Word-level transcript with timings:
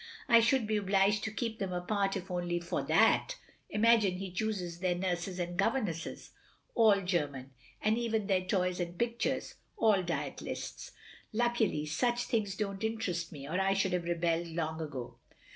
I 0.27 0.39
should 0.39 0.65
be 0.65 0.77
obliged 0.77 1.23
to 1.25 1.31
keep 1.31 1.59
them 1.59 1.71
apart 1.71 2.17
if 2.17 2.31
only 2.31 2.59
for 2.59 2.81
that. 2.85 3.35
Imagine, 3.69 4.13
he 4.15 4.31
chooses 4.31 4.79
their 4.79 4.95
nurses 4.95 5.37
and 5.37 5.55
governesses,— 5.55 6.31
^all 6.75 7.05
German— 7.05 7.51
^and 7.85 7.99
even 7.99 8.25
their 8.25 8.41
toys 8.43 8.79
and 8.79 8.97
pictures, 8.97 9.53
and 9.79 10.03
diet 10.07 10.41
lists. 10.41 10.93
Luckily 11.31 11.85
such 11.85 12.23
things 12.23 12.55
don't 12.55 12.83
interest 12.83 13.31
me, 13.31 13.47
or 13.47 13.61
I 13.61 13.75
should 13.75 13.93
have 13.93 14.05
rebelled 14.05 14.47
long 14.47 14.81
ago. 14.81 15.19